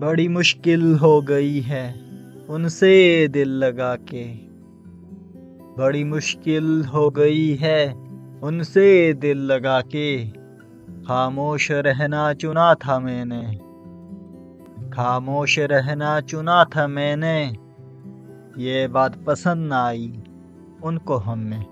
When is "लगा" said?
3.48-3.96, 9.38-9.80